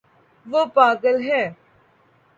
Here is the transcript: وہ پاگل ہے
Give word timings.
وہ 0.45 0.61
پاگل 0.75 1.17
ہے 1.27 1.43